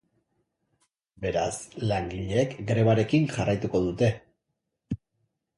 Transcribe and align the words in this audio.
Beraz, 1.25 1.59
langileek 1.91 2.57
grebarekin 2.71 3.31
jarraituko 3.37 3.83
dute. 3.89 4.11